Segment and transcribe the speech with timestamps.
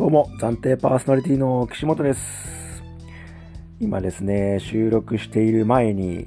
[0.00, 2.82] どうも、暫定パーソナリティの岸本です。
[3.80, 6.26] 今ですね、収録している前に、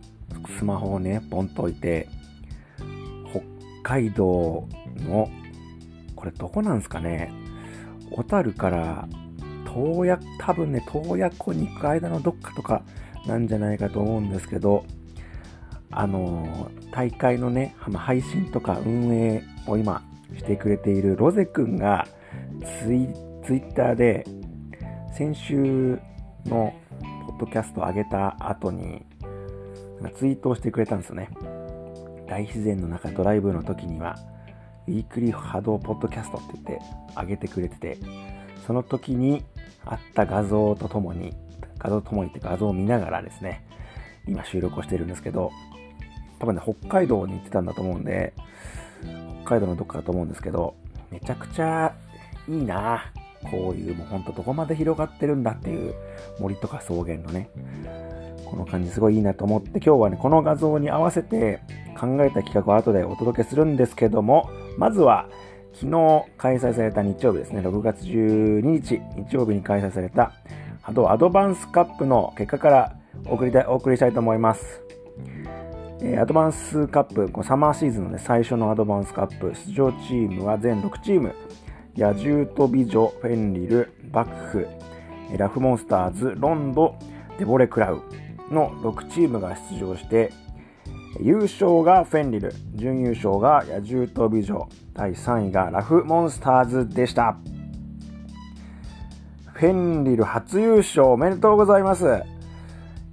[0.59, 2.07] スマホをね、ポンと置いて、
[3.31, 3.41] 北
[3.81, 4.67] 海道
[5.07, 5.27] の、
[6.15, 7.33] これどこなんですかね、
[8.11, 9.07] 小樽から
[9.65, 12.83] 洞爺、多分ね、洞爺湖に行く間のどっかとか
[13.25, 14.85] なんじゃないかと思うんですけど、
[15.89, 20.03] あの、大会のね、配信とか運営を今
[20.37, 22.07] してくれているロゼくんが
[22.83, 24.25] ツイッツイッターで
[25.15, 25.99] 先週
[26.45, 26.73] の
[27.27, 29.05] ポッドキャストを上げた後に
[30.17, 31.29] ツイートをしてくれたんですよね。
[32.27, 34.17] 大自然の中ドライブの時には
[34.87, 36.81] ウィークリー波動ポッドキャストって言って
[37.15, 37.97] 上げてくれてて
[38.65, 39.43] その時に
[39.85, 41.33] あった画像とともに
[41.77, 43.65] 画像とともにって画像を見ながらですね
[44.27, 45.51] 今収録をしてるんですけど
[46.39, 48.33] 多分ね北海道に行ってたんだと思うんで
[49.43, 50.75] 北海道のどっかだと思うんですけど
[51.11, 51.93] めちゃくちゃ
[52.47, 53.11] いいな
[53.49, 55.93] こういうもうほんとどこまで広がってるんだっていう
[56.39, 57.49] 森とか草原のね、
[58.45, 61.61] この感じすごいいいなと思って今日はね、この画像に合わせて
[61.99, 65.29] 考えた企画を後でお届けするんですけども、まずは
[65.73, 70.33] 昨日開催された日曜日ですね、6月12日日曜日に開催された
[70.81, 74.81] 波動アドバンスカップの結果からお送りたお送りしたいと思います。
[76.01, 81.33] えアドバンスカップ、このサマーシーズンの、ね、最初のアドバンスカップ、出場チームは全6チーム、
[81.95, 84.67] 野獣と美女、フェンリル、バッフ、
[85.37, 86.95] ラフモンスターズ、ロンド、
[87.37, 88.01] デボレクラウ
[88.51, 90.31] の6チームが出場して、
[91.21, 97.37] 優勝がフェンリル、準優勝が野獣と美女、第3位がラフモンスターズでした。
[99.53, 102.23] フェンリル初優勝おめでとうございます。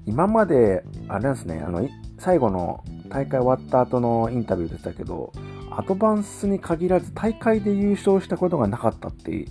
[0.07, 1.87] 今まで、あれなんですね、あの、
[2.19, 5.33] 最後の大会終わった後のインタビューでしたけど、
[5.71, 9.47] アドバンスに限らず大会で優勝したことがなかったって言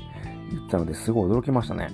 [0.67, 1.89] ったのですごい驚きましたね。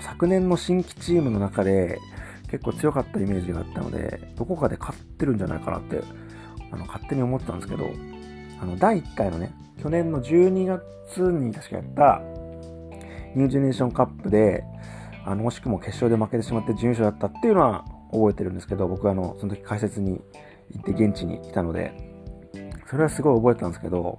[0.00, 1.98] 昨年の新規チームの中で
[2.50, 6.02] 結構強かったイメージがあったので、どこかで勝ってるんじゃないかなって
[6.70, 7.90] あの勝手に思ってたんですけど、
[8.60, 12.20] あの第1回のね、去年の12月に確かやった
[13.34, 14.64] ニュージェネーションカップで、
[15.24, 20.20] あの惜しくも決勝で負けてしまって準優勝だったっていうのは覚えてるんですけど、僕はあのその時解説に
[20.72, 22.11] 行って現地にいたので、
[22.92, 24.18] それはすごい覚えてたんですけど、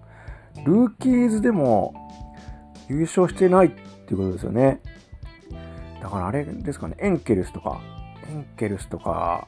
[0.65, 1.93] ルーキーズでも
[2.89, 4.81] 優勝してないっていうことですよね。
[6.01, 7.79] だからあれですかね、エンケルスとか、
[8.27, 9.47] エンケルスとか、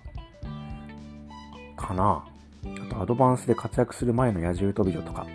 [1.75, 2.23] かな。
[2.87, 5.25] あとアドバンスで活躍する前の野獣飛び女とか、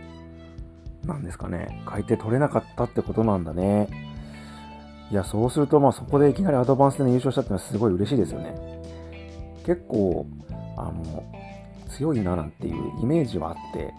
[1.04, 1.82] なんですかね。
[1.92, 3.88] 書いて取れなかったってことなんだね。
[5.10, 8.54] いや、そうするとまあそこでいきなりアドバンスで優勝したってのはすごい嬉しいですよね。
[9.66, 10.28] 結構、
[10.76, 11.24] あの、
[11.90, 13.92] 強いななんていうイメージはあって、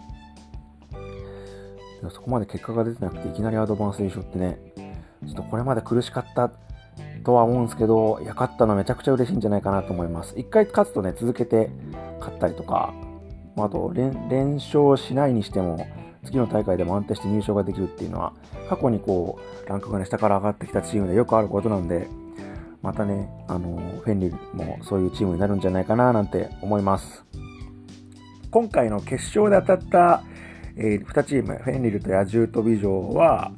[2.10, 4.58] そこまで結果が出てなくていきなりアドバンス優勝ってね、
[5.26, 6.50] ちょっとこれまで苦しかった
[7.24, 10.34] とは思うんですけど、いや、勝ったのめちゃくちゃ嬉しいんじゃないかなと思います。
[10.36, 11.70] 一回勝つとね、続けて
[12.18, 12.92] 勝ったりとか、
[13.56, 15.86] あと連、連勝しないにしても、
[16.24, 18.32] 次の大会でも安定して入賞ができるっていうのは、
[18.68, 22.08] 過去にこう、ランクがね、下から上がってきたチームでよくあることなんで、
[22.80, 27.24] またね、あの、フェンリルもそういうチームになるんじゃないかななんて思います。
[28.52, 30.24] 今回の決勝で当たった、
[30.76, 33.50] えー、2チーム、フェンリルと野獣と美女は、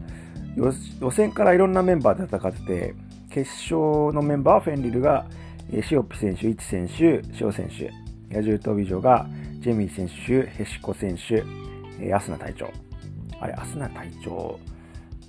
[0.56, 2.94] 予選からいろんなメンバーで戦ってて、
[3.28, 5.26] 決勝のメンバーはフェンリルが、
[5.72, 7.90] えー、シオピ選手、イチ選手、シオ選手、
[8.32, 9.26] 野獣と美女が、
[9.58, 11.42] ジェミー選手、ヘシコ選手、
[11.98, 12.70] えー、アスナ隊長。
[13.40, 14.60] あれ、アスナ隊長、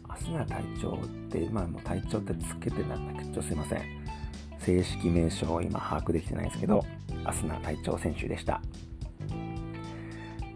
[0.08, 3.82] アスナ隊長って、まあもう隊長ってつけてなんだけど、すいません。
[4.60, 6.86] 正式名称を今把握できてないんですけど、
[7.24, 8.62] アスナ隊長選手でした。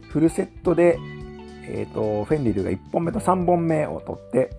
[0.10, 0.98] フルセットで、
[1.64, 4.50] えーと、フェンリルが1本目と3本目を取って、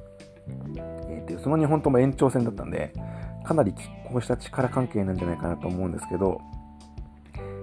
[0.76, 2.92] えー、とその2本とも延長戦だったんで、
[3.44, 6.40] かなり拮抗した力関係なんじゃないかなと思うんですけど、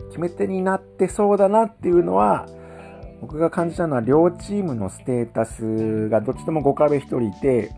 [0.10, 2.48] 決め手になってそうだなっていうのは、
[3.22, 7.72] 僕が感じたのは両チームのステータスがどっちとも5壁1人いて、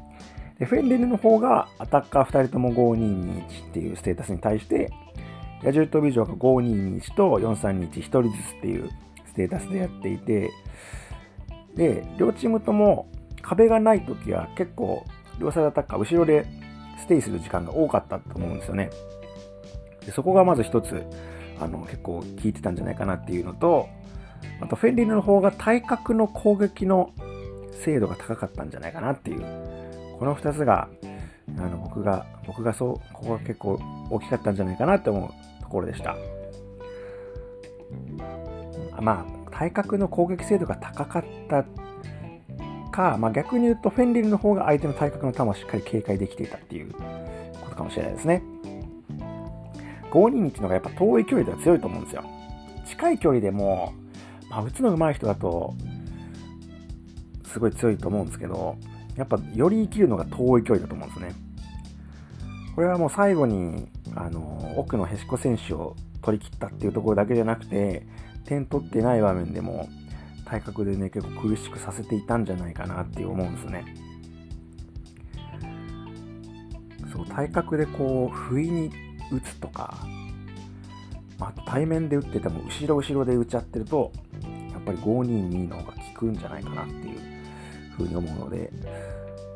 [0.58, 4.90] でフェンリルの方がアタッカー2人とも5221っていうステータスに対して、
[5.64, 8.90] 野獣と美女が5221と4321、1人ずつっていう
[9.40, 10.52] テータスでやっていて、
[11.76, 13.08] で、両チームとも
[13.42, 15.06] 壁がない時は結構
[15.40, 16.46] 両サイドアタッカー後ろで
[17.00, 18.90] ステイする時間が多かったと思うんですよね。
[20.06, 21.06] でそこがまず一つ、
[21.60, 23.88] あの、結構効いてたんじゃないかなっていうのと、
[24.62, 27.12] あとフェンリルの方が体格の攻撃の
[27.86, 29.40] 精度が高かったんじゃないかなっていう、
[30.20, 30.90] この二つが、
[31.58, 36.18] あの、僕が、僕がそう、ここが結構大きかったんじゃないかなって思うところでした。
[39.02, 41.66] まあ、体格の攻撃精度が高かった
[42.92, 48.44] か、まあ、逆に言うとフェンリルの方が相手の体格の球をしっかり警戒できていたっていうことかもしれないですね。
[50.12, 52.24] 521のがやっぱ遠い距離では強いと思うんですよ。
[52.86, 53.94] 近い距離でも、
[54.50, 55.76] まあ、打つの上手い人だと、
[57.46, 58.76] すごい強いと思うんですけど、
[59.16, 61.34] やっぱより生きるのが遠い距離だと思うんですね。
[62.76, 68.08] これはもう最後に、あの、奥のへしこ選手を取り切ったっていうところだけじゃなくて、
[68.50, 69.88] 点取ってない場面でも、
[70.44, 73.86] 体格でね、結構苦しくさせていたんじゃないかなって思うんですね。
[77.14, 78.92] そう、体格でこう、不意に
[79.32, 79.96] 打つとか、
[81.38, 84.12] まあ、と対面で打ってても後ろ後ろで打ちゃってると、
[84.74, 87.20] やっぱり522の方が効くんじゃないかなっていう
[87.96, 88.72] ふうに思うので、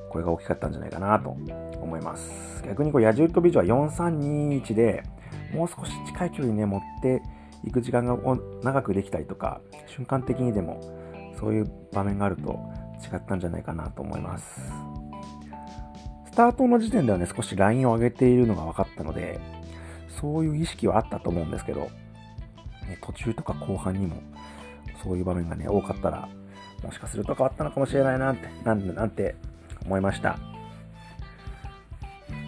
[0.10, 1.36] これが大きかったんじゃないかなと
[1.82, 2.64] 思います。
[2.64, 5.04] 逆にこう、野獣と美女は4321で、
[5.56, 7.24] もう少し近い距離にね、持って
[7.66, 8.18] いく時間が
[8.64, 10.82] 長くできたりとか、瞬間的にでも、
[11.40, 12.60] そういう場面があると
[13.04, 14.72] 違ったんじゃないかなと思います。
[16.32, 19.40] スタートの時点ではね、少しラインを上げているのが分かったので、
[20.20, 24.18] そういう意識はあったと思うんですけど、ね、途中とか後半にも
[25.04, 26.28] そういう場面がね、多かったら、
[26.84, 29.36] もしかすると変わったのかもしれないなって、なんなんて
[29.86, 30.38] 思いました。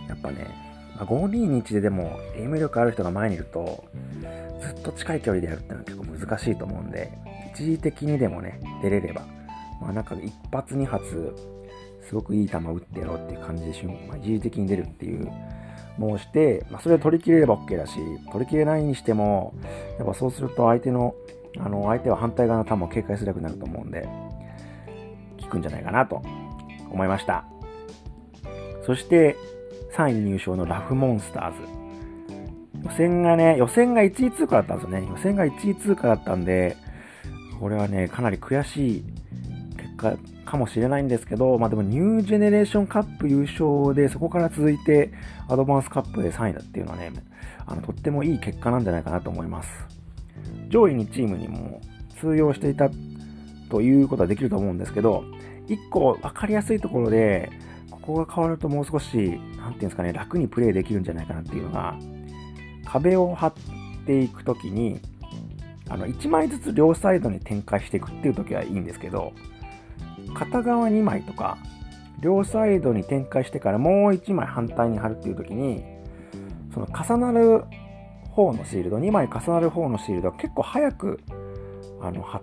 [0.08, 0.65] やっぱね、
[0.96, 3.86] まあ、521ででも、エイム力ある人が前にいると、
[4.62, 7.12] ずっと近い距離でやるってのは結構難しいと思うんで、
[7.54, 9.22] 一時的にでもね、出れれば、
[9.82, 11.36] まあなんか一発二発、
[12.08, 15.28] すごくいい球打ってやろうっていう感じでしょ、まあ、一時的に出るっていう
[16.00, 17.94] 申して、まあ、それを取り切れれば OK だし、
[18.32, 19.54] 取り切れないにしても、
[19.98, 21.16] やっぱそうすると相手の、
[21.58, 24.08] あの、相手は反対側の球を警戒しづらくなると思うんで、
[25.42, 26.22] 効くんじゃないかなと
[26.92, 27.46] 思いました。
[28.86, 29.36] そして、
[29.96, 31.58] 3位入賞のラフモンスターズ。
[32.84, 35.08] 予選がね、予選が1位通過だったんですよね。
[35.10, 36.78] 予選が1位通過だったんで、
[37.60, 39.04] これはね、かなり悔しい
[39.78, 45.12] 結果かもしれないんですけど、まあでもニュージェネレーションカップ優勝で、そこから続いて
[45.48, 47.12] アドバンスカップで3位だっていうのはね、
[47.66, 49.70] あの、とってもいい結果なんじゃないかなと思います。
[50.70, 51.82] 上位2チームにも
[52.20, 52.90] 通用していた
[53.70, 55.24] ということはできると思うんですけど、
[55.68, 57.50] 1個分かりやすいところで、
[58.06, 61.98] ここが変わるともう少し、なんていうんですかね、楽にプレイできるんじゃないかなっていうのが、
[62.86, 63.54] 壁を張っ
[64.06, 65.00] ていくときに、
[65.90, 69.34] あの、1枚ずつ両サイドに展開していくっていう時はいいんですけど、
[70.36, 71.58] 片側2枚とか、
[72.22, 75.84] 両サイドに展開してからもう1枚反対に貼るっていう時に、
[76.74, 77.64] その重なる
[78.32, 81.20] 方のシールド、2枚重なる方のシールドは結構早く
[82.02, 82.42] あの貼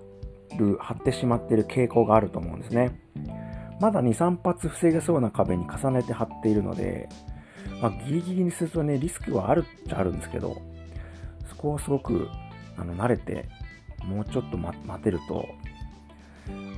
[0.59, 2.99] る、貼ってしまってる傾向があると思うんですね。
[3.83, 7.09] まだ2、3発防げそうな壁に重ねて貼っているので、
[7.81, 10.63] まあ、ギリギリにするとね、リスクはあるっちゃあるんですけど、
[11.49, 12.29] そこをすごく
[12.77, 13.49] あの慣れて、
[14.05, 15.49] もうちょっと待てると、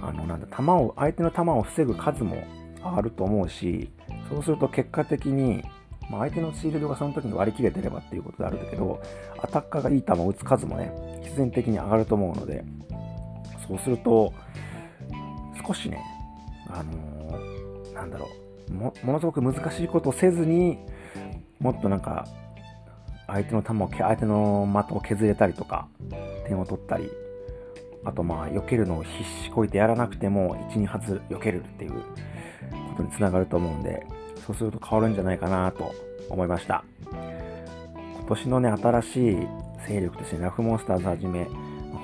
[0.01, 2.43] あの、なんだ、球を、相手の球を防ぐ数も
[2.83, 3.91] 上がると思うし、
[4.31, 5.63] そうすると結果的に、
[6.09, 9.03] まあ、相手のシールドがその時に割り切れてればっていうことであるんだけど、
[9.43, 12.65] アタッカーがいい球を打つ数もね、必然的に上がると思うので、
[13.69, 14.33] そうすると、
[15.67, 16.14] 少しね、
[16.75, 18.29] あのー、なんだろ
[18.69, 20.79] うも、ものすごく難しいことをせずに、
[21.61, 22.27] もっとなんか、
[23.27, 25.89] 相手の球を、相手の的を削れたりとか、
[26.47, 27.11] 点を取ったり、
[28.05, 31.99] あとまあ、避けるのを必死こいてやらなくても、1、2発避けるっていうこ
[32.97, 34.07] とにつながると思うんで、
[34.47, 35.95] そうすると変わるんじゃないかなと
[36.29, 36.85] 思いました。
[37.11, 39.37] 今年のね、新しい
[39.89, 41.47] 勢力としてラフモンスターズはじめ、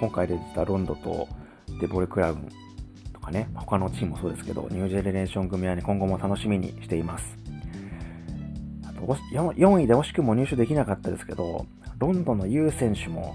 [0.00, 1.28] 今回出てたロンドと
[1.80, 2.48] デボレクラウン
[3.20, 7.24] とかね、他のチームもそうですけど、ニュージェネレーション組はね、今後も楽しみにしています。
[8.88, 11.66] あと4位で惜しくも入手できなかったですけど、
[11.98, 13.34] ロンドンのユー選手も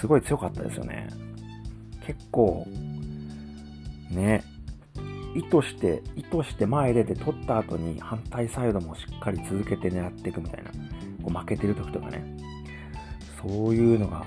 [0.00, 1.08] すごい強かったですよね。
[2.06, 2.66] 結構、
[4.10, 4.44] ね、
[5.34, 10.70] 意図して、意図して前出て取った後に反対サイドもしっかり続けて狙っていくみたいな、
[11.22, 12.22] こう負けてる時とかね、
[13.42, 14.18] そういうのが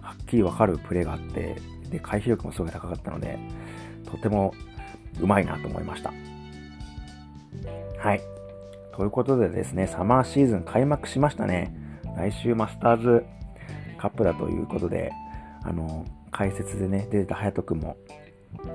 [0.00, 1.56] はっきりわかるプレーがあって、
[1.90, 3.38] で、回避力もすごい高かったので、
[4.12, 4.54] とても
[5.20, 6.12] うまいなと思いました。
[7.98, 8.20] はい。
[8.94, 11.74] ということでですね、サマーシーズン開幕しましたね。
[12.16, 13.24] 来週マスターズ
[13.98, 15.12] カップだということで、
[15.64, 17.96] あの、解説でね、出てた隼人君も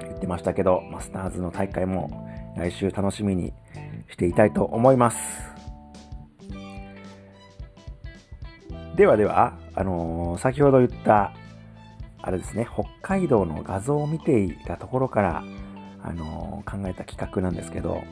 [0.01, 2.27] 言ってましたけど、マスターズの大会も
[2.57, 3.53] 来週楽しみに
[4.09, 5.17] していたいと思います。
[8.95, 11.31] ではでは、あのー、先ほど言った、
[12.27, 15.43] あれですね、北海道の画像を見ていたところから、
[16.03, 18.03] あのー、考えた企画なんですけど、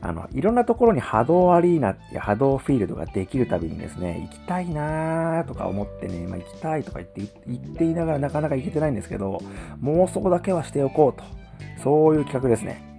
[0.00, 9.40] あの、いろんなところに波動アリーナや波動フィールドができるたびにですね、行きたいなーとか思ってね、まあ、行きたいとか言って言っていながらなかなか行けてないんですけど、
[9.84, 11.22] 妄想だけはしておこうと。
[11.84, 12.90] そういう企画ですね。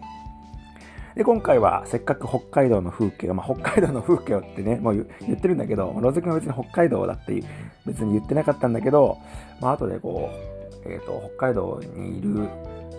[1.15, 7.43] で、今回はせっかく北海道の風景を、まあ、北海道の風景をってね、もう言ってるんだけど、ロゼ君は別に北海道だって
[7.85, 9.17] 別に言ってなかったんだけど、
[9.59, 12.47] まあ後でこう、え、ー、と、北海道にいる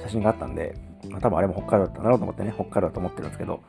[0.03, 0.75] 写真があったんで、
[1.11, 3.61] まあ、多分あれも北海道だったんだろうと思ってね、北海道だと思ってるんですけど、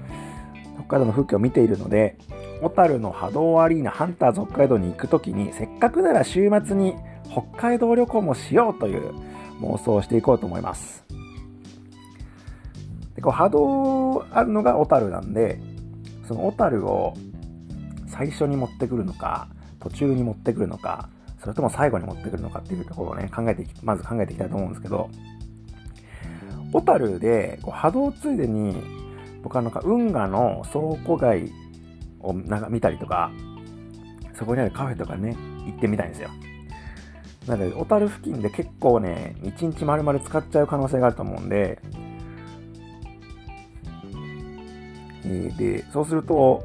[0.75, 2.17] 北海道の風景を見ているので、
[2.61, 6.95] 小樽の波動アリーナハンターズ北海道に行くときに、せっかくなら週末に
[7.29, 9.13] 北海道旅行もしようという
[9.61, 11.03] 妄想をしていこうと思います。
[13.15, 15.59] でこう波動あるのが小樽なんで、
[16.27, 17.13] その小樽を
[18.07, 19.47] 最初に持ってくるのか、
[19.79, 21.09] 途中に持ってくるのか、
[21.43, 25.09] それとも最後に持ってくるのかっていうところをね、考えてまず考えていきたいと思うんですけど、
[26.71, 28.75] 小樽でこう波動ついでに
[29.43, 31.51] 僕はなんか運河の倉庫街
[32.21, 33.29] をなんか見たりとか、
[34.33, 35.35] そこにあるカフェとかね、
[35.65, 36.29] 行ってみたいんですよ。
[37.45, 41.77] なので、小樽付近で結構ね、一日丸々使っちゃう可能性があると思うんで、
[45.25, 46.63] えー、で、そうすると、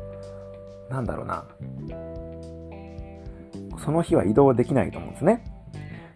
[0.88, 1.44] なんだろうな、
[3.88, 5.42] その日は移動できないと思うんですね。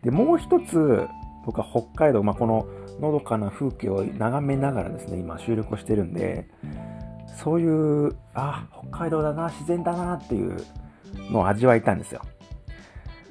[0.03, 1.09] で、もう一つ、
[1.47, 2.67] 僕は北海道、まあ、この
[3.01, 6.51] のどかな風景を眺めながらですね、今収録をしてるんで、
[7.43, 10.63] そういう、あ、北海道だな、自然だなっていう
[11.31, 12.21] のを味わいたんですよ。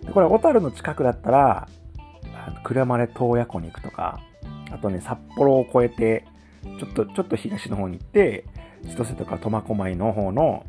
[0.03, 1.67] でこれ、小樽の近くだったら、
[2.63, 4.21] 車で洞爺湖に行くとか、
[4.71, 6.25] あとね、札幌を越えて、
[6.79, 8.45] ちょっと、ちょっと東の方に行って、
[8.87, 10.65] 千歳とか苫小牧の方の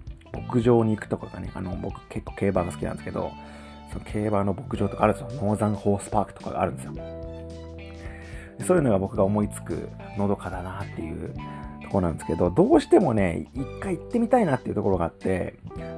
[0.51, 3.33] 牧場に行くとかがね、あの、僕結構競馬が好きなんですけど、
[3.93, 5.43] その競馬の牧場とかあるんですよ。
[5.43, 6.95] ノーザンホースパークとかがあるんですよ。
[8.67, 11.35] そういうのが僕が思いつくのどかだなっていう
[11.83, 15.55] とこなんですけど、どうしてもね、一回行ってみたいなっていうところがあって、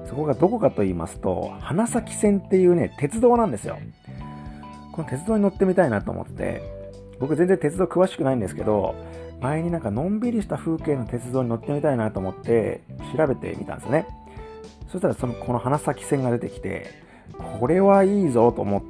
[0.09, 3.79] そこがどこかと言いますと、花咲線っていうね、鉄道なんですよ。
[4.93, 6.63] この鉄道に乗ってみたいなと思って、
[7.21, 8.95] 僕全然鉄道詳しくないんですけど、
[9.41, 12.81] 前になんかのんびりした風景の鉄道に乗ってみたいなと思って
[13.17, 14.07] 調べてみたんですよね。
[14.89, 17.04] そしたらそのこの花咲線が出てきて、
[17.61, 18.83] これはいいぞと思っ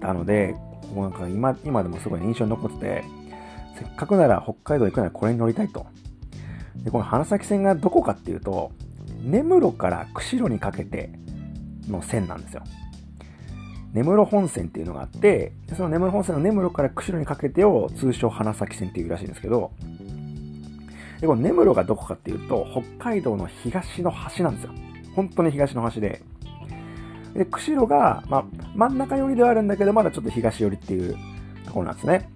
[0.00, 0.54] たので、
[0.94, 3.04] もうなんか今今でもすごい印象に残ってて、
[3.78, 5.86] せっかくなら北海道行くならこれに乗りたいと。
[6.76, 8.72] で、この花咲線がどこかっていうと、
[9.22, 11.10] 根室から釧路にかけて
[11.88, 12.62] の線なんですよ。
[13.92, 19.72] 根室本線っていうのがあって、その根室本線の根室から釧路にかけてを通称花咲線っていうらしいんですけど、
[21.20, 22.66] で、この根室がどこかっていうと、
[22.98, 24.72] 北海道の東の端なんですよ。
[25.14, 26.22] 本当に東の端で。
[27.34, 31.16] で、釧路が、まあ、真ん中寄りではあるんだけど、まだちょっと東寄りっていう
[31.64, 32.30] ところなんですね。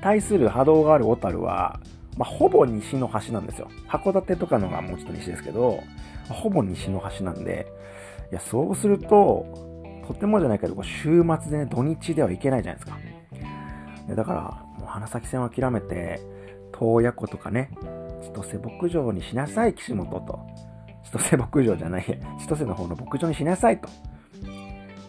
[0.00, 1.80] 対する波動がある小樽は、
[2.16, 3.68] まあ、ほぼ西の端なんですよ。
[3.88, 5.80] 函館とかのがもうちょっと西ですけど、
[6.28, 7.66] ほぼ西の端なんで、
[8.30, 9.46] いや、そうすると、
[10.06, 12.98] とてもじゃないけど、週末でね、土日では行けないじゃないですか。
[14.14, 14.40] だから、
[14.78, 16.20] もう花咲線を諦めて、
[16.72, 17.70] 洞爺湖とかね、
[18.22, 20.40] 千歳牧場にしなさい、岸本と。
[21.04, 23.88] 千歳牧場じゃない、千歳の方の牧場にしなさいと。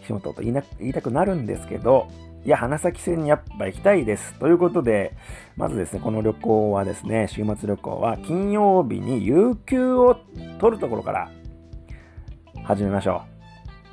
[0.04, 2.08] 岸本と言いな言いたくなるんですけど、
[2.44, 4.34] いや、花咲線にやっぱ行きたいです。
[4.34, 5.16] ということで、
[5.56, 10.16] まずですね、この旅行はですね、週末旅行は金曜日に有給を
[10.60, 11.30] 取るところから
[12.64, 13.22] 始めましょ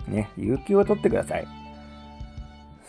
[0.10, 0.12] う。
[0.12, 1.48] ね、有給を取ってください。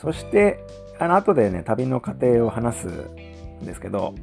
[0.00, 0.58] そして、
[0.98, 4.14] あの、後でね、旅の過程を話すんですけど、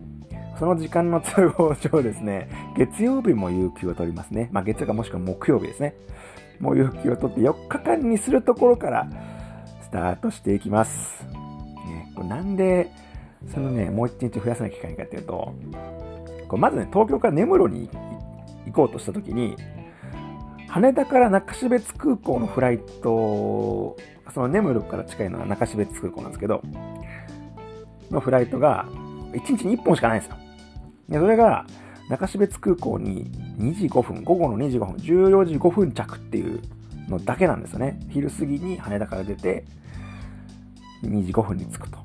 [0.57, 4.49] その時間の都合上ですね、月曜日も有給を取りますね。
[4.51, 5.95] まあ、月曜かもしくは木曜日ですね。
[6.59, 9.07] もう有給を取って4日間にするところから
[9.81, 11.25] スタートしていきます。
[11.25, 12.91] ね、これなんで、
[13.53, 15.53] そのね、もう1日増やさなきゃいけないかっていうと、
[16.47, 17.89] これまずね、東京から根室に
[18.65, 19.55] 行こうとしたときに、
[20.67, 23.97] 羽田から中標別空港のフライト、
[24.33, 26.61] その根室から近いのは中標別空港なんですけど、
[28.11, 28.85] のフライトが
[29.31, 30.37] 1日に1本しかないんですよ。
[31.09, 31.65] で、それが
[32.09, 36.59] 中標別空港に2時5分、午後の2時5分、14時5分着っていう
[37.07, 37.99] のだけなんですよね。
[38.09, 39.63] 昼過ぎに羽田から出て、
[41.03, 41.99] 2時5分に着くと。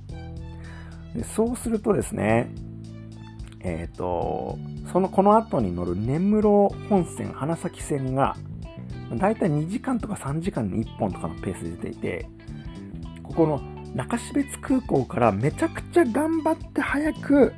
[1.15, 2.51] でそうするとですね、
[3.61, 4.59] えっ、ー、と、
[4.93, 8.37] その、この後に乗る根室本線、花咲線が、
[9.17, 12.29] だいたい2時間とか3時間に1本とかのペースで出ていて、
[13.23, 13.63] ここの
[13.95, 17.53] 中標津空港からめちゃくちゃ頑張って早く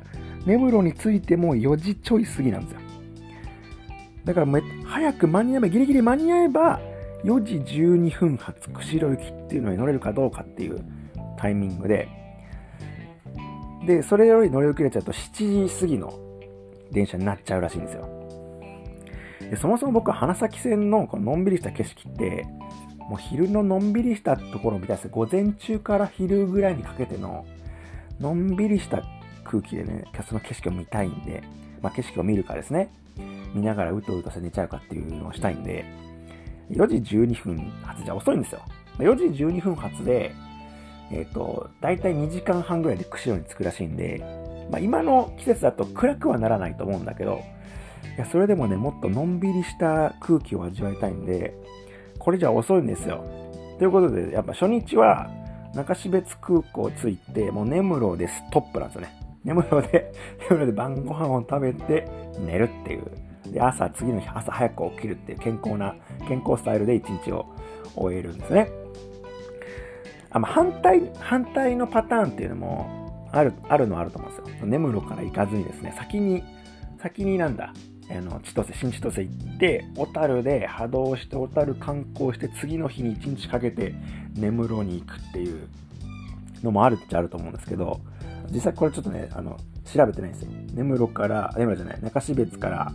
[0.47, 2.79] 根室に着いても4時ちょい過ぎなんですよ。
[4.23, 6.79] だからめ早く間に合えば、ギリギリ間に合えば、
[7.25, 10.79] 4時12分発釧路行きっていうのに乗れるかどうかっていう
[11.37, 12.07] タイミングで、
[13.85, 16.13] で、それより乗り遅れちゃうと7時過ぎの
[16.91, 18.07] 電車になっちゃうらしいんですよ。
[19.49, 22.45] でそもそも僕は花咲線のこののんびりした景色って、
[23.09, 25.09] もう昼ののんびりしたところを見たいです。
[25.09, 27.45] 午前中から昼ぐらいにかけての、
[28.19, 29.03] のんびりした
[29.47, 31.43] 空気でね、その景色を見たいんで、
[31.81, 32.89] まあ、景色を見るかですね、
[33.53, 35.85] 見ながらうとうとして寝ちゃうかっていうのをしたいんで、
[36.71, 38.61] 4時12分発じゃ遅いんですよ。
[38.99, 40.33] 4時12分発で、
[41.11, 44.21] えっ、ー、と、だいたい2時間半ぐらいで釧路に着くらしいんで、
[44.71, 47.41] まあ、今の季節だと暗くはならないと思うんだけど、
[48.15, 51.53] いや、それでもね、もっとのんびりした空気を味わいたいんで、
[52.19, 53.23] これじゃ遅いんですよ。
[53.77, 55.29] ということで、やっぱ初日は
[55.73, 59.16] 中標津空港着いて、もう根室でストップなんですよね。
[59.47, 60.11] 根室で、
[60.51, 62.07] 根室で晩ご飯を食べて
[62.45, 63.03] 寝るっていう。
[63.51, 65.95] で、朝、次の日朝早く起きるっていう健康な、
[66.27, 67.45] 健康スタイルで一日を
[67.95, 68.69] 終えるんですね。
[70.29, 74.67] あま、反対、反対のパターンっていうのもある、あるのはあると思うんですよ。
[74.67, 76.43] 根室から行かずにですね、先に、
[77.01, 77.73] 先になんだ、
[78.09, 83.95] あの千歳、新千歳行って、小樽で波動して、小樽観光して、次の日に1日かけて
[84.35, 85.69] 根室に行くっていう
[86.63, 88.01] のもあるっちゃあると思うんですけど、
[88.51, 90.51] 実際これちょっとね、あの、調べてないんですよ。
[90.73, 92.91] 根室から、根室じゃない、中標津から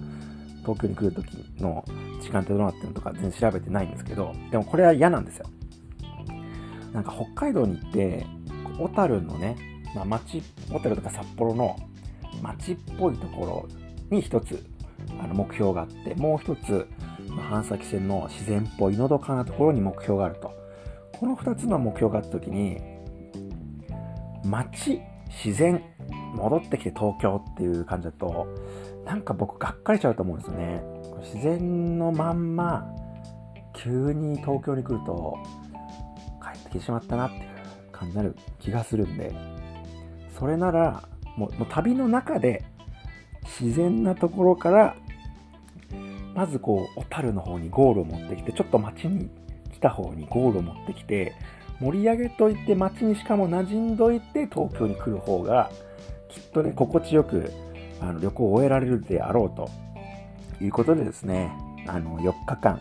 [0.63, 1.85] 東京に来る時の
[2.21, 5.47] 時間ってどうなってるのとか全然調べてないんですけど、でもこれは嫌なんですよ。
[6.93, 8.27] なんか北海道に行って、
[8.79, 9.57] 小樽のね、
[9.95, 11.77] まあ、町、小樽とか札幌の
[12.43, 13.69] 町っぽいところ
[14.11, 14.65] に一つ
[15.21, 16.87] あの目標があって、もう一つ、
[17.29, 20.53] まあ、半崎線の自然っぽいのどかなところに目標があると。
[21.19, 22.79] この二つの目標があった時に、
[24.45, 25.01] 街、
[25.45, 25.83] 自然、
[26.35, 28.47] 戻ってきて東京っていう感じだと、
[29.05, 30.83] なんか僕がっかりちゃうと思うんですよね。
[31.23, 32.87] 自然のまんま、
[33.75, 35.39] 急に東京に来ると、
[36.43, 37.43] 帰ってきてしまったなっていう
[37.93, 39.33] 感じになる気がするんで、
[40.39, 42.65] それなら、もうもう旅の中で
[43.45, 44.97] 自然なところから
[46.35, 49.31] まずこう小樽の方にゴールを持ってきてちょっと街に
[49.73, 51.35] 来た方にゴールを持ってきて
[51.83, 55.71] 盛り上げといて街にしかも馴染んどいて東京に来る方が
[56.29, 57.51] きっとね心地よく
[58.01, 59.69] あの旅行を終えられるであろうと
[60.65, 61.53] いうことでですね
[61.89, 62.81] あの4日間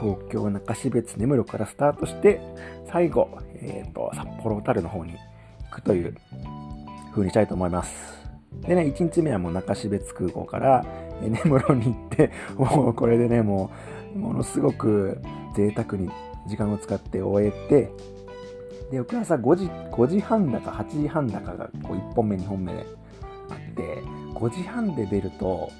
[0.00, 2.40] 東京中標津根室からスタートして
[2.90, 6.14] 最後、えーと、札幌小樽の方に行くという
[7.12, 8.12] 風にしたいと思います。
[8.66, 10.84] でね、1日目はもう中標津空港から
[11.22, 13.70] 根室に行って、もうこれでね、も
[14.14, 15.18] う、ものすごく
[15.56, 16.10] 贅沢に
[16.46, 17.92] 時間を使って終えて、
[18.90, 22.86] で、翌朝5時、5時半だか8時半だかがこう1本目、2本目で
[23.48, 24.02] あって、
[24.34, 25.70] 5時半で出ると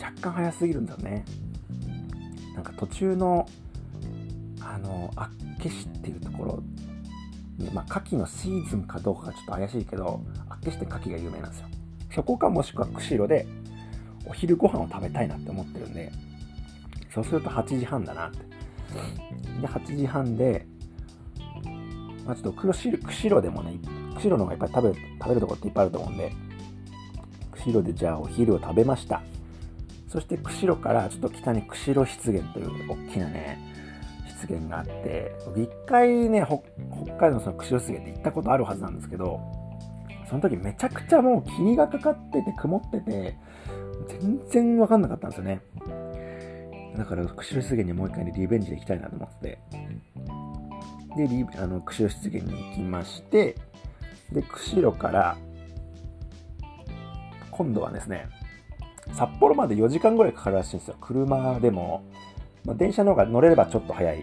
[0.00, 1.24] 若干早すぎるんだよね。
[2.54, 3.46] なんか途中の、
[4.60, 6.62] あの、厚岸っていうところ、
[7.72, 11.68] まあ、牡蠣のシーズンかどうかがちょっと怪しいけど、厚岸って牡蠣が有名なんですよ。
[12.14, 13.46] そこかもしくは釧路で
[14.26, 16.10] お昼ご飯を食べたいなって思ってるんで、
[17.14, 18.38] そうすると8時半だなって。
[19.60, 20.66] で、8時半で、
[22.26, 23.78] まあ、ちょっと釧路でもね、
[24.14, 26.32] 釧路の方がいっぱい食べ食べるとこっていっぱいあると思うんで、
[27.52, 29.22] 釧路でじゃあお昼を食べました。
[30.08, 33.58] そして釧路からちょっと北に釧路湿原という大きなね、
[34.26, 39.40] 湿原があって、僕一回ね、北海道のその釧路湿原って行ったことあるはずなんですけど、
[40.28, 43.36] その時めちゃくちゃもう霧がかかってて曇ってて、
[44.08, 45.60] 全然わかんなかったんですよね。
[47.00, 49.58] だから、釧路湿原にもう一回ね、リベンジで行きたいなと思って。
[51.16, 53.56] で、あの釧路湿原に行きまして、
[54.30, 55.38] で、釧路から、
[57.50, 58.28] 今度はですね、
[59.14, 60.96] 札幌まで4時間ぐらいかかるらしいんですよ。
[61.00, 62.04] 車でも、
[62.66, 64.18] まあ、電車の方が乗れればちょっと早い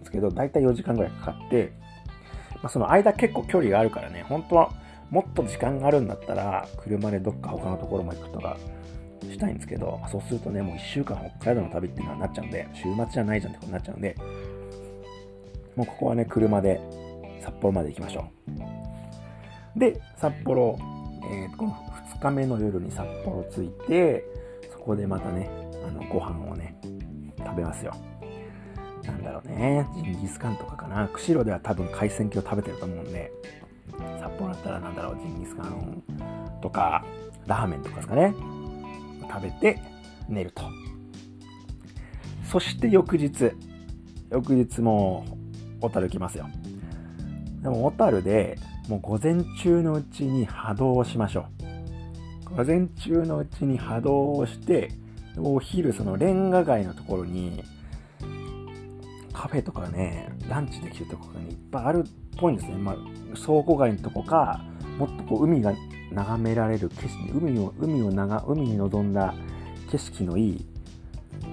[0.00, 1.72] ですけど、だいたい4時間ぐらいかかって、
[2.56, 4.70] まあ、その間結構距離があるからね、本当は
[5.08, 8.58] もっと時間があるんだったら、車でどっか他のところも行くとか
[9.22, 14.16] したいんですけど、そうするとね、もう1週間北海道の旅っていうのはなっちゃうんで、週末じゃないじゃんってことになっちゃうんで、
[15.76, 16.80] もうここはね、車で
[17.42, 18.28] 札幌まで行きましょ
[19.76, 19.78] う。
[19.78, 20.76] で、札幌、
[21.30, 21.72] えー、この
[22.16, 24.24] 2日目の夜に札幌着いて、
[24.72, 25.48] そこでまたね、
[25.86, 26.76] あの、ご飯をね、
[27.38, 27.94] 食べますよ。
[29.04, 31.08] なんだろうね、ジンギスカンとかかな。
[31.08, 33.32] 釧路では多分海鮮系を食べてると思うんで、
[34.20, 36.02] 札幌だったらなんだろう、ジンギスカン
[36.60, 37.04] とか、
[37.46, 38.34] ラーメンとかですかね。
[39.28, 39.80] 食べて
[40.28, 40.62] 寝ると。
[42.44, 43.52] そして翌日、
[44.30, 45.24] 翌日も
[45.80, 46.48] 小樽来ますよ。
[47.62, 51.46] でも小樽でもう午前中のうちに波動をしましょ
[52.50, 52.56] う。
[52.56, 54.90] 午前中のうちに波動をして、
[55.36, 57.62] お昼そのレンガ街のところに
[59.32, 62.76] カフェとかね、ランチできるとこが、ね、いっぱいあるっぽいんですね。
[62.76, 62.96] まあ、
[63.36, 64.64] 倉庫街のとこか、
[64.98, 65.72] もっとこう海が
[66.12, 69.34] 眺められる景色、海を、海を長、海に臨んだ
[69.90, 70.66] 景色のいい、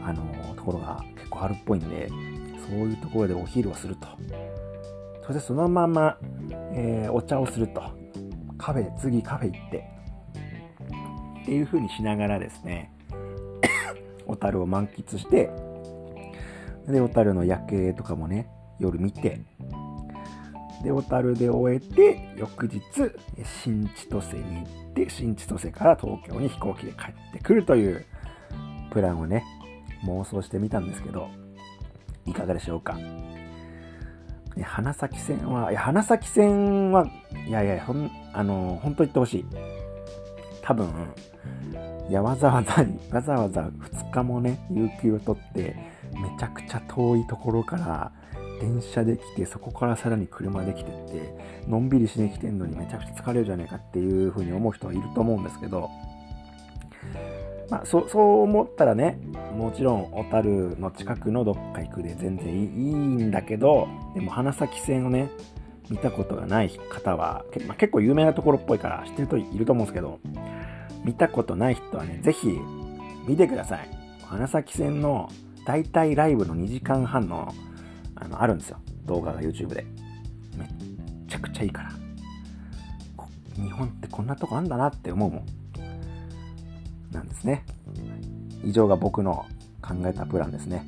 [0.04, 0.24] あの、
[0.56, 4.08] ところが結構あるっぽいんで、そういうところでお昼をすると。
[5.26, 6.18] そしてそのまま、
[6.74, 7.82] えー、お茶をすると。
[8.58, 9.96] カフェ、次カフェ行って。
[11.42, 12.92] っていう風にしながらですね、
[14.26, 15.52] 小樽を満喫して、
[16.88, 19.42] で、小樽の夜景とかもね、夜見て、
[20.86, 22.80] で、小樽で終えて、翌日、
[23.44, 28.06] 新千歳に行って、新千歳から東京に飛行機で帰ってくるという
[28.92, 29.44] プランをね、
[30.06, 31.28] 妄想してみたんですけど、
[32.26, 32.98] いかがでしょうか？
[34.64, 37.08] 花咲線は、いや、花咲線は、
[37.48, 39.46] いやいや、ほん、あの、本当言ってほしい。
[40.62, 40.88] 多分、
[42.08, 45.76] いや、わざわざ、わざわざ2日もね、有給を取って、
[46.14, 48.12] めちゃくちゃ遠いところから、
[48.60, 51.36] 電車で来て、そこからさらに車で来てって、
[51.68, 55.90] のんびりしに来てんのにめちゃくちゃ疲れるじゃねえかっていう風に思う人はいると思うんですけど、
[57.70, 59.20] まあ、そそう思ったらね、
[59.58, 65.30] もちろん小樽の近くのどっか行くで全然いいんだけど、でも花咲線をね、
[65.90, 70.20] 見たことがない方は、まあ、結構有名なところっぽいから知ってる人いると思うんですけど、
[71.04, 72.58] 見たことない人はね、ぜひ
[73.28, 73.90] 見てください。
[74.24, 75.30] 花咲線の
[75.66, 77.54] 大体ライブの2時間半の、
[78.16, 78.80] あの、あるんですよ。
[79.06, 79.86] 動画が YouTube で。
[80.58, 80.68] めっ
[81.28, 81.92] ちゃくちゃいいから。
[83.56, 85.46] 日本ってこんなとこあんだなって思うもん。
[87.12, 87.64] なんですね。
[88.64, 89.46] 以上が僕の
[89.82, 90.86] 考えたプランですね。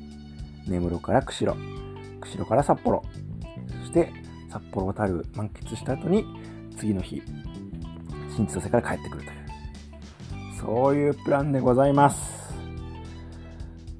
[0.66, 1.58] 根室から釧路、
[2.20, 3.02] 釧路から札幌、
[3.80, 4.12] そして
[4.50, 6.24] 札幌小樽満喫した後に
[6.76, 7.22] 次の日、
[8.36, 9.34] 新千歳から帰ってくるという、
[10.60, 12.54] そういうプランでございます。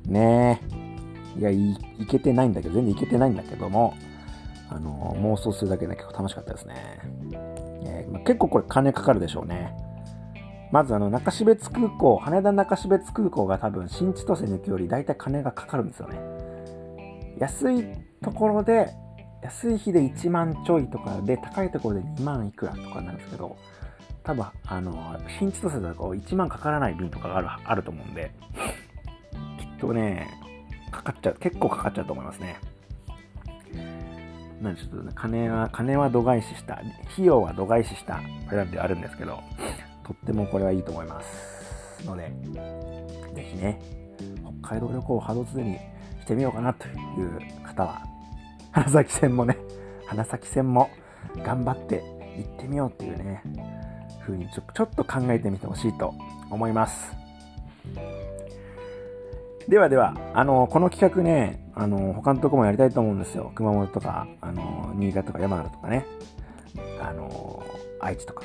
[0.06, 0.77] ねえ。
[1.36, 3.94] いや、い、いけてないんだけど、全然いけてないんだけども、
[4.70, 6.74] あの、妄想するだけで結構楽しかったですね。
[7.84, 9.74] えー、結構これ金かかるでしょうね。
[10.70, 16.18] まずあの中標津空港、羽田中標津空港が多分新千歳に行くより大体金がかかるんですよね。
[17.38, 17.84] 安い
[18.22, 18.90] ところで、
[19.42, 23.56] 安い日で1万ちょいとかで、高いところで2万いくらとかになるんですけど、
[24.24, 28.30] 多分、あの、新千歳だと1万かからない便とかがあるあると思うんで、
[29.58, 30.28] きっとね、
[30.90, 32.56] かかっちゃう、結構かかっちゃうと思いますね。
[34.60, 36.74] なんでちょっとね、金は、金は度外視した、
[37.12, 39.40] 費用は度外視したプランではあるんですけど、
[40.04, 42.32] とってもこれはいいと思いますので、
[43.34, 43.80] ぜひね、
[44.62, 45.78] 北海道旅行をハードツに
[46.20, 48.02] してみようかなという方は、
[48.72, 49.56] 花咲線もね、
[50.06, 50.90] 花咲線も
[51.44, 52.02] 頑張って
[52.36, 53.42] 行ってみようっていうね、
[54.20, 56.14] 風にちょちょっと考えてみてほしいと
[56.50, 57.12] 思います。
[59.68, 63.52] ではでは、あの、この企画ね、あの、他のとこもやりたいと思うんですよ。
[63.54, 66.06] 熊本とか、あの、新潟とか山形とかね、
[67.02, 67.62] あの、
[68.00, 68.44] 愛知とか。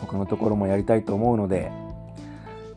[0.00, 1.72] 他のところもやりたいと思うので、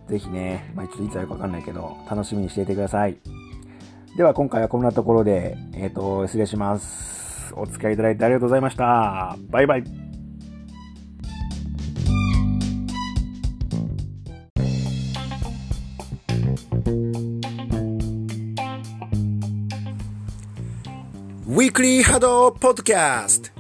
[0.10, 3.18] ぜひね、まあ、ちょっといつやるかわかんないけど、楽しみにしていてください。
[4.16, 7.54] では今回はこんなところで、えっ、ー、と、失礼します。
[7.56, 9.38] お付き合いいただいてありがとうございました。
[9.50, 10.07] バイバイ。
[22.08, 23.57] 波動ポッドキャスト。